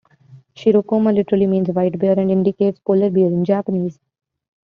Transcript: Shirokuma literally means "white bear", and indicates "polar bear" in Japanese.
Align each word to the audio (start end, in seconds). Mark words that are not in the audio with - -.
Shirokuma 0.55 1.13
literally 1.13 1.45
means 1.45 1.69
"white 1.69 1.99
bear", 1.99 2.19
and 2.19 2.31
indicates 2.31 2.79
"polar 2.79 3.11
bear" 3.11 3.27
in 3.27 3.45
Japanese. 3.45 3.99